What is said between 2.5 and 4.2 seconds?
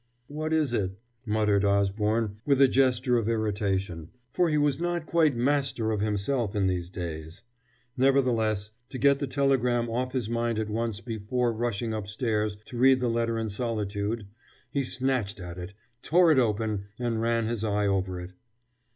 a gesture of irritation,